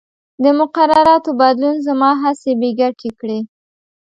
د 0.43 0.45
مقرراتو 0.59 1.29
بدلون 1.41 1.75
زما 1.87 2.11
هڅې 2.23 2.51
بې 2.59 2.69
ګټې 2.79 3.09
کړې. 3.19 3.39